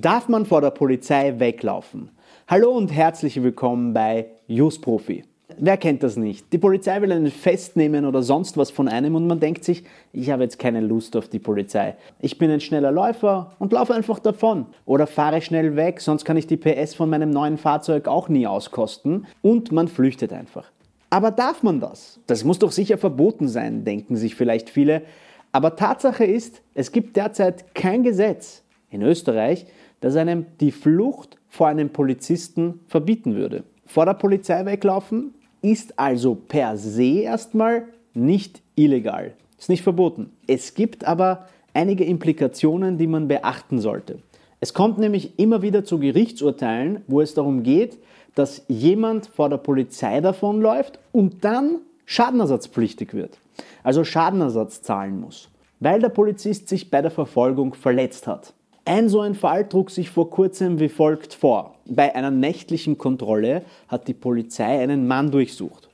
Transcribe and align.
Darf 0.00 0.28
man 0.28 0.46
vor 0.46 0.60
der 0.60 0.70
Polizei 0.70 1.40
weglaufen? 1.40 2.10
Hallo 2.46 2.70
und 2.70 2.92
herzlich 2.92 3.42
willkommen 3.42 3.92
bei 3.92 4.26
Just 4.46 4.80
Profi. 4.80 5.24
Wer 5.58 5.76
kennt 5.76 6.04
das 6.04 6.16
nicht? 6.16 6.52
Die 6.52 6.58
Polizei 6.58 7.02
will 7.02 7.10
einen 7.10 7.32
festnehmen 7.32 8.04
oder 8.04 8.22
sonst 8.22 8.56
was 8.56 8.70
von 8.70 8.86
einem 8.86 9.16
und 9.16 9.26
man 9.26 9.40
denkt 9.40 9.64
sich, 9.64 9.82
ich 10.12 10.30
habe 10.30 10.44
jetzt 10.44 10.60
keine 10.60 10.82
Lust 10.82 11.16
auf 11.16 11.26
die 11.26 11.40
Polizei. 11.40 11.96
Ich 12.20 12.38
bin 12.38 12.48
ein 12.48 12.60
schneller 12.60 12.92
Läufer 12.92 13.56
und 13.58 13.72
laufe 13.72 13.92
einfach 13.92 14.20
davon. 14.20 14.66
Oder 14.84 15.08
fahre 15.08 15.42
schnell 15.42 15.74
weg, 15.74 16.00
sonst 16.00 16.24
kann 16.24 16.36
ich 16.36 16.46
die 16.46 16.58
PS 16.58 16.94
von 16.94 17.10
meinem 17.10 17.30
neuen 17.30 17.58
Fahrzeug 17.58 18.06
auch 18.06 18.28
nie 18.28 18.46
auskosten. 18.46 19.26
Und 19.42 19.72
man 19.72 19.88
flüchtet 19.88 20.32
einfach. 20.32 20.70
Aber 21.10 21.32
darf 21.32 21.64
man 21.64 21.80
das? 21.80 22.20
Das 22.28 22.44
muss 22.44 22.60
doch 22.60 22.70
sicher 22.70 22.98
verboten 22.98 23.48
sein, 23.48 23.82
denken 23.84 24.14
sich 24.14 24.36
vielleicht 24.36 24.70
viele. 24.70 25.02
Aber 25.50 25.74
Tatsache 25.74 26.24
ist, 26.24 26.62
es 26.74 26.92
gibt 26.92 27.16
derzeit 27.16 27.74
kein 27.74 28.04
Gesetz 28.04 28.62
in 28.90 29.02
Österreich, 29.02 29.66
das 30.00 30.16
einem 30.16 30.46
die 30.60 30.72
Flucht 30.72 31.36
vor 31.48 31.68
einem 31.68 31.90
Polizisten 31.90 32.80
verbieten 32.86 33.34
würde. 33.34 33.64
Vor 33.86 34.04
der 34.04 34.14
Polizei 34.14 34.64
weglaufen 34.64 35.34
ist 35.62 35.98
also 35.98 36.34
per 36.34 36.76
se 36.76 37.20
erstmal 37.20 37.84
nicht 38.14 38.62
illegal. 38.74 39.34
Ist 39.58 39.68
nicht 39.68 39.82
verboten. 39.82 40.30
Es 40.46 40.74
gibt 40.74 41.04
aber 41.04 41.48
einige 41.74 42.04
Implikationen, 42.04 42.98
die 42.98 43.06
man 43.06 43.28
beachten 43.28 43.80
sollte. 43.80 44.18
Es 44.60 44.74
kommt 44.74 44.98
nämlich 44.98 45.38
immer 45.38 45.62
wieder 45.62 45.84
zu 45.84 45.98
Gerichtsurteilen, 45.98 47.02
wo 47.06 47.20
es 47.20 47.34
darum 47.34 47.62
geht, 47.62 47.98
dass 48.34 48.64
jemand 48.68 49.26
vor 49.26 49.48
der 49.48 49.56
Polizei 49.56 50.20
davonläuft 50.20 50.98
und 51.12 51.44
dann 51.44 51.78
schadenersatzpflichtig 52.06 53.14
wird. 53.14 53.38
Also 53.82 54.04
Schadenersatz 54.04 54.82
zahlen 54.82 55.20
muss, 55.20 55.48
weil 55.80 56.00
der 56.00 56.08
Polizist 56.08 56.68
sich 56.68 56.90
bei 56.90 57.02
der 57.02 57.10
Verfolgung 57.10 57.74
verletzt 57.74 58.26
hat. 58.26 58.54
Ein 58.88 59.10
so 59.10 59.20
ein 59.20 59.34
Fall 59.34 59.68
trug 59.68 59.90
sich 59.90 60.08
vor 60.08 60.30
kurzem 60.30 60.80
wie 60.80 60.88
folgt 60.88 61.34
vor. 61.34 61.74
Bei 61.84 62.14
einer 62.14 62.30
nächtlichen 62.30 62.96
Kontrolle 62.96 63.60
hat 63.86 64.08
die 64.08 64.14
Polizei 64.14 64.80
einen 64.80 65.06
Mann 65.06 65.30
durchsucht. 65.30 65.90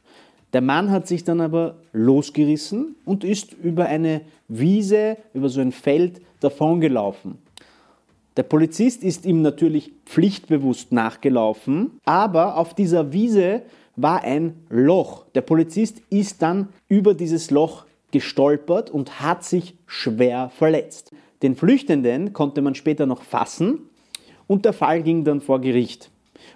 Der 0.53 0.61
Mann 0.61 0.93
hat 0.93 1.09
sich 1.09 1.25
dann 1.25 1.41
aber 1.41 1.75
losgerissen 1.93 2.95
und 3.05 3.25
ist 3.25 3.53
über 3.53 3.87
eine 3.87 4.21
Wiese, 4.47 5.17
über 5.33 5.49
so 5.49 5.61
ein 5.61 5.73
Feld 5.73 6.21
davongelaufen. 6.39 7.39
Der 8.37 8.45
Polizist 8.45 9.03
ist 9.03 9.27
ihm 9.27 9.43
natürlich 9.43 9.91
pflichtbewusst 10.07 10.93
nachgelaufen, 10.93 11.99
aber 12.05 12.57
auf 12.57 12.75
dieser 12.75 13.13
Wiese 13.13 13.63
war 13.97 14.23
ein 14.23 14.55
Loch. 14.69 15.25
Der 15.35 15.41
Polizist 15.41 16.01
ist 16.11 16.43
dann 16.43 16.69
über 16.87 17.15
dieses 17.15 17.51
Loch 17.51 17.87
gestolpert 18.13 18.89
und 18.89 19.21
hat 19.21 19.43
sich 19.43 19.75
schwer 19.85 20.51
verletzt. 20.51 21.11
Den 21.45 21.57
Flüchtenden 21.57 22.33
konnte 22.33 22.63
man 22.63 22.75
später 22.75 23.05
noch 23.05 23.21
fassen 23.21 23.81
und 24.47 24.65
der 24.65 24.73
Fall 24.73 25.03
ging 25.03 25.25
dann 25.25 25.43
vor 25.43 25.61
Gericht. 25.61 26.11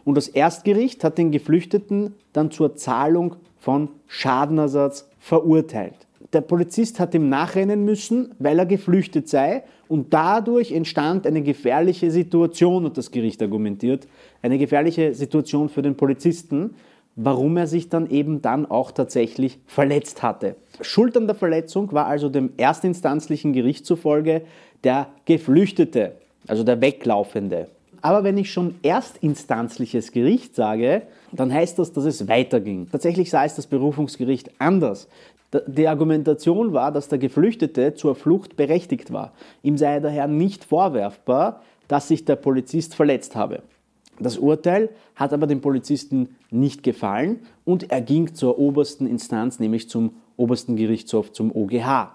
Und 0.06 0.14
das 0.14 0.28
Erstgericht 0.28 1.04
hat 1.04 1.18
den 1.18 1.30
Geflüchteten 1.30 2.14
dann 2.32 2.50
zur 2.50 2.74
Zahlung 2.74 3.36
von 3.58 3.90
Schadenersatz 4.06 5.06
verurteilt. 5.18 6.06
Der 6.32 6.40
Polizist 6.40 7.00
hat 7.00 7.14
ihm 7.14 7.28
nachrennen 7.28 7.84
müssen, 7.84 8.34
weil 8.38 8.58
er 8.58 8.64
geflüchtet 8.64 9.28
sei 9.28 9.64
und 9.88 10.14
dadurch 10.14 10.72
entstand 10.72 11.26
eine 11.26 11.42
gefährliche 11.42 12.10
Situation, 12.10 12.86
hat 12.86 12.96
das 12.96 13.10
Gericht 13.10 13.42
argumentiert, 13.42 14.08
eine 14.40 14.56
gefährliche 14.56 15.12
Situation 15.12 15.68
für 15.68 15.82
den 15.82 15.98
Polizisten, 15.98 16.76
warum 17.20 17.56
er 17.56 17.66
sich 17.66 17.88
dann 17.88 18.08
eben 18.08 18.42
dann 18.42 18.64
auch 18.64 18.92
tatsächlich 18.92 19.58
verletzt 19.66 20.22
hatte. 20.22 20.54
Schuld 20.80 21.16
an 21.16 21.26
der 21.26 21.34
Verletzung 21.34 21.92
war 21.92 22.06
also 22.06 22.28
dem 22.28 22.50
erstinstanzlichen 22.56 23.52
Gericht 23.52 23.84
zufolge 23.84 24.42
der 24.84 25.08
Geflüchtete, 25.24 26.12
also 26.46 26.62
der 26.62 26.80
Weglaufende. 26.80 27.66
Aber 28.02 28.22
wenn 28.22 28.38
ich 28.38 28.52
schon 28.52 28.76
erstinstanzliches 28.84 30.12
Gericht 30.12 30.54
sage, 30.54 31.02
dann 31.32 31.52
heißt 31.52 31.80
das, 31.80 31.92
dass 31.92 32.04
es 32.04 32.28
weiterging. 32.28 32.88
Tatsächlich 32.90 33.30
sah 33.30 33.44
es 33.44 33.56
das 33.56 33.66
Berufungsgericht 33.66 34.52
anders. 34.60 35.08
Die 35.66 35.88
Argumentation 35.88 36.72
war, 36.72 36.92
dass 36.92 37.08
der 37.08 37.18
Geflüchtete 37.18 37.94
zur 37.94 38.14
Flucht 38.14 38.56
berechtigt 38.56 39.12
war. 39.12 39.32
Ihm 39.64 39.76
sei 39.76 39.98
daher 39.98 40.28
nicht 40.28 40.64
vorwerfbar, 40.64 41.62
dass 41.88 42.06
sich 42.06 42.24
der 42.24 42.36
Polizist 42.36 42.94
verletzt 42.94 43.34
habe. 43.34 43.62
Das 44.20 44.38
Urteil 44.38 44.90
hat 45.14 45.32
aber 45.32 45.46
dem 45.46 45.60
Polizisten 45.60 46.36
nicht 46.50 46.82
gefallen 46.82 47.40
und 47.64 47.90
er 47.90 48.00
ging 48.00 48.34
zur 48.34 48.58
obersten 48.58 49.06
Instanz, 49.06 49.60
nämlich 49.60 49.88
zum 49.88 50.14
obersten 50.36 50.76
Gerichtshof, 50.76 51.32
zum 51.32 51.54
OGH. 51.54 52.12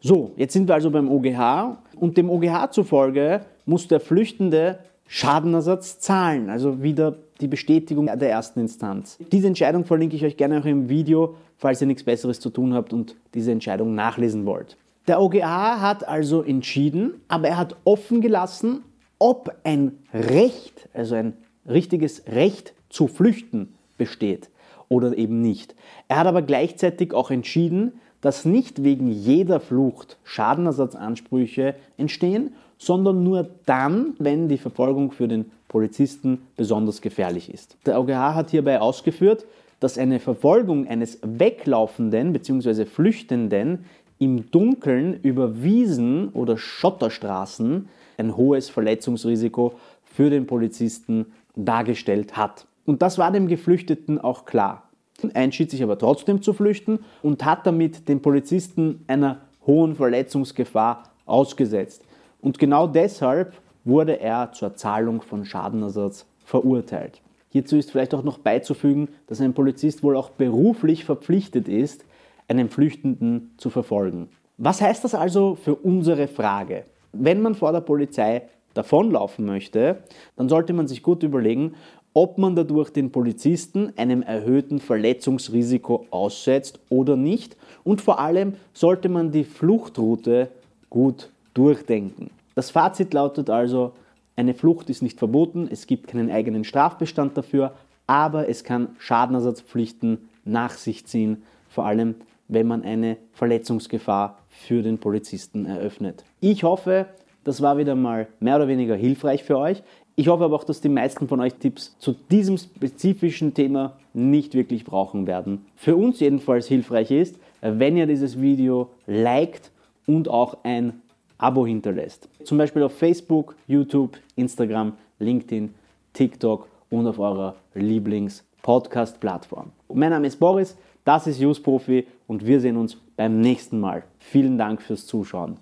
So, 0.00 0.32
jetzt 0.36 0.52
sind 0.52 0.68
wir 0.68 0.74
also 0.74 0.90
beim 0.90 1.08
OGH 1.10 1.78
und 1.96 2.16
dem 2.16 2.30
OGH 2.30 2.70
zufolge 2.72 3.42
muss 3.66 3.86
der 3.88 4.00
Flüchtende 4.00 4.80
Schadenersatz 5.06 5.98
zahlen, 5.98 6.48
also 6.48 6.82
wieder 6.82 7.16
die 7.40 7.48
Bestätigung 7.48 8.06
der 8.06 8.30
ersten 8.30 8.60
Instanz. 8.60 9.18
Diese 9.30 9.46
Entscheidung 9.46 9.84
verlinke 9.84 10.16
ich 10.16 10.24
euch 10.24 10.36
gerne 10.36 10.58
auch 10.58 10.64
im 10.64 10.88
Video, 10.88 11.34
falls 11.58 11.80
ihr 11.80 11.86
nichts 11.86 12.04
Besseres 12.04 12.40
zu 12.40 12.50
tun 12.50 12.72
habt 12.74 12.92
und 12.92 13.16
diese 13.34 13.52
Entscheidung 13.52 13.94
nachlesen 13.94 14.46
wollt. 14.46 14.76
Der 15.08 15.20
OGH 15.20 15.80
hat 15.80 16.08
also 16.08 16.42
entschieden, 16.42 17.20
aber 17.28 17.48
er 17.48 17.56
hat 17.58 17.76
offen 17.84 18.20
gelassen, 18.20 18.82
ob 19.18 19.54
ein 19.64 19.98
Recht, 20.14 20.88
also 20.94 21.14
ein 21.14 21.34
richtiges 21.68 22.24
Recht 22.26 22.74
zu 22.88 23.08
flüchten 23.08 23.74
besteht 23.98 24.50
oder 24.88 25.16
eben 25.16 25.40
nicht. 25.40 25.74
Er 26.08 26.18
hat 26.18 26.26
aber 26.26 26.42
gleichzeitig 26.42 27.14
auch 27.14 27.30
entschieden, 27.30 28.00
dass 28.20 28.44
nicht 28.44 28.84
wegen 28.84 29.10
jeder 29.10 29.60
Flucht 29.60 30.16
Schadenersatzansprüche 30.24 31.74
entstehen, 31.96 32.54
sondern 32.78 33.22
nur 33.22 33.48
dann, 33.66 34.14
wenn 34.18 34.48
die 34.48 34.58
Verfolgung 34.58 35.12
für 35.12 35.28
den 35.28 35.50
Polizisten 35.68 36.42
besonders 36.56 37.00
gefährlich 37.00 37.52
ist. 37.52 37.76
Der 37.86 38.00
OGH 38.00 38.34
hat 38.34 38.50
hierbei 38.50 38.80
ausgeführt, 38.80 39.46
dass 39.80 39.98
eine 39.98 40.20
Verfolgung 40.20 40.86
eines 40.86 41.18
Weglaufenden 41.22 42.32
bzw. 42.32 42.84
Flüchtenden 42.84 43.84
im 44.18 44.50
Dunkeln 44.52 45.18
über 45.22 45.62
Wiesen 45.62 46.28
oder 46.28 46.56
Schotterstraßen 46.56 47.88
ein 48.18 48.36
hohes 48.36 48.68
Verletzungsrisiko 48.68 49.74
für 50.14 50.30
den 50.30 50.46
Polizisten 50.46 51.26
dargestellt 51.56 52.36
hat. 52.36 52.66
Und 52.84 53.02
das 53.02 53.18
war 53.18 53.30
dem 53.30 53.48
Geflüchteten 53.48 54.20
auch 54.20 54.44
klar 54.44 54.88
entschied 55.34 55.70
sich 55.70 55.82
aber 55.82 55.98
trotzdem 55.98 56.42
zu 56.42 56.52
flüchten 56.52 57.00
und 57.22 57.44
hat 57.44 57.66
damit 57.66 58.08
den 58.08 58.22
Polizisten 58.22 59.04
einer 59.06 59.42
hohen 59.66 59.94
Verletzungsgefahr 59.94 61.04
ausgesetzt. 61.26 62.02
Und 62.40 62.58
genau 62.58 62.86
deshalb 62.86 63.54
wurde 63.84 64.20
er 64.20 64.52
zur 64.52 64.74
Zahlung 64.74 65.22
von 65.22 65.44
Schadenersatz 65.44 66.26
verurteilt. 66.44 67.20
Hierzu 67.50 67.76
ist 67.76 67.90
vielleicht 67.90 68.14
auch 68.14 68.24
noch 68.24 68.38
beizufügen, 68.38 69.08
dass 69.26 69.40
ein 69.40 69.54
Polizist 69.54 70.02
wohl 70.02 70.16
auch 70.16 70.30
beruflich 70.30 71.04
verpflichtet 71.04 71.68
ist, 71.68 72.04
einen 72.48 72.68
Flüchtenden 72.68 73.52
zu 73.58 73.70
verfolgen. 73.70 74.28
Was 74.58 74.80
heißt 74.80 75.04
das 75.04 75.14
also 75.14 75.54
für 75.54 75.74
unsere 75.74 76.28
Frage? 76.28 76.84
Wenn 77.12 77.42
man 77.42 77.54
vor 77.54 77.72
der 77.72 77.80
Polizei 77.80 78.42
davonlaufen 78.74 79.44
möchte, 79.44 80.02
dann 80.36 80.48
sollte 80.48 80.72
man 80.72 80.88
sich 80.88 81.02
gut 81.02 81.22
überlegen, 81.22 81.74
ob 82.14 82.38
man 82.38 82.54
dadurch 82.54 82.90
den 82.90 83.10
Polizisten 83.10 83.92
einem 83.96 84.22
erhöhten 84.22 84.78
Verletzungsrisiko 84.78 86.06
aussetzt 86.10 86.78
oder 86.88 87.16
nicht. 87.16 87.56
Und 87.84 88.00
vor 88.00 88.20
allem 88.20 88.54
sollte 88.74 89.08
man 89.08 89.32
die 89.32 89.44
Fluchtroute 89.44 90.48
gut 90.90 91.30
durchdenken. 91.54 92.30
Das 92.54 92.70
Fazit 92.70 93.14
lautet 93.14 93.48
also, 93.48 93.92
eine 94.36 94.54
Flucht 94.54 94.90
ist 94.90 95.02
nicht 95.02 95.18
verboten, 95.18 95.68
es 95.70 95.86
gibt 95.86 96.08
keinen 96.08 96.30
eigenen 96.30 96.64
Strafbestand 96.64 97.36
dafür, 97.36 97.72
aber 98.06 98.48
es 98.48 98.64
kann 98.64 98.88
Schadenersatzpflichten 98.98 100.28
nach 100.44 100.72
sich 100.72 101.06
ziehen, 101.06 101.42
vor 101.68 101.86
allem 101.86 102.16
wenn 102.48 102.66
man 102.66 102.82
eine 102.82 103.16
Verletzungsgefahr 103.32 104.38
für 104.48 104.82
den 104.82 104.98
Polizisten 104.98 105.64
eröffnet. 105.64 106.24
Ich 106.40 106.64
hoffe, 106.64 107.06
das 107.44 107.60
war 107.60 107.78
wieder 107.78 107.94
mal 107.94 108.28
mehr 108.40 108.56
oder 108.56 108.68
weniger 108.68 108.96
hilfreich 108.96 109.44
für 109.44 109.58
euch. 109.58 109.82
Ich 110.14 110.28
hoffe 110.28 110.44
aber 110.44 110.56
auch, 110.56 110.64
dass 110.64 110.80
die 110.80 110.88
meisten 110.88 111.26
von 111.26 111.40
euch 111.40 111.54
Tipps 111.54 111.96
zu 111.98 112.14
diesem 112.30 112.58
spezifischen 112.58 113.54
Thema 113.54 113.96
nicht 114.12 114.54
wirklich 114.54 114.84
brauchen 114.84 115.26
werden. 115.26 115.64
Für 115.74 115.96
uns 115.96 116.20
jedenfalls 116.20 116.66
hilfreich 116.66 117.10
ist, 117.10 117.38
wenn 117.60 117.96
ihr 117.96 118.06
dieses 118.06 118.40
Video 118.40 118.90
liked 119.06 119.70
und 120.06 120.28
auch 120.28 120.58
ein 120.64 121.00
Abo 121.38 121.66
hinterlässt. 121.66 122.28
Zum 122.44 122.58
Beispiel 122.58 122.82
auf 122.82 122.92
Facebook, 122.96 123.56
YouTube, 123.66 124.18
Instagram, 124.36 124.92
LinkedIn, 125.18 125.74
TikTok 126.12 126.68
und 126.90 127.06
auf 127.06 127.18
eurer 127.18 127.56
Lieblings-Podcast-Plattform. 127.74 129.72
Mein 129.92 130.10
Name 130.10 130.26
ist 130.26 130.36
Boris, 130.36 130.76
das 131.04 131.26
ist 131.26 131.40
Use 131.40 131.60
Profi 131.60 132.06
und 132.28 132.46
wir 132.46 132.60
sehen 132.60 132.76
uns 132.76 132.96
beim 133.16 133.40
nächsten 133.40 133.80
Mal. 133.80 134.04
Vielen 134.18 134.58
Dank 134.58 134.82
fürs 134.82 135.06
Zuschauen. 135.06 135.56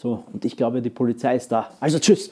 So, 0.00 0.24
und 0.32 0.46
ich 0.46 0.56
glaube, 0.56 0.80
die 0.80 0.88
Polizei 0.88 1.36
ist 1.36 1.52
da. 1.52 1.72
Also 1.78 1.98
tschüss. 1.98 2.30